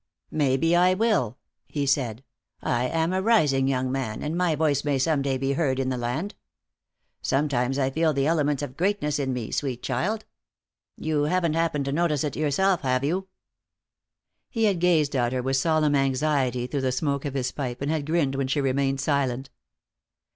[0.31, 2.23] "Maybe I will," he said.
[2.59, 5.89] "I am a rising young man, and my voice may some day be heard in
[5.89, 6.33] the land.
[7.21, 10.25] Sometimes I feel the elements of greatness in me, sweet child.
[10.97, 13.27] You haven't happened to notice it yourself, have you?"
[14.49, 17.91] He had gazed at her with solemn anxiety through the smoke of his pipe, and
[17.91, 19.51] had grinned when she remained silent.